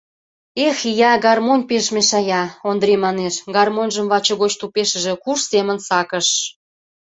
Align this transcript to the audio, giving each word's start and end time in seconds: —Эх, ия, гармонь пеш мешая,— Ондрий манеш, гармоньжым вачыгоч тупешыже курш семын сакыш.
—Эх, 0.67 0.77
ия, 0.91 1.13
гармонь 1.25 1.67
пеш 1.69 1.85
мешая,— 1.95 2.43
Ондрий 2.69 2.99
манеш, 3.05 3.35
гармоньжым 3.55 4.05
вачыгоч 4.11 4.53
тупешыже 4.59 5.13
курш 5.23 5.41
семын 5.51 5.77
сакыш. 5.87 6.27